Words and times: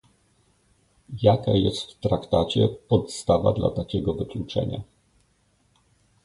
Jaka 1.21 1.51
jest 1.51 1.83
w 1.91 1.99
Traktacie 1.99 2.67
podstawa 2.67 3.53
dla 3.53 3.69
takiego 3.69 4.13
wykluczenia? 4.13 4.81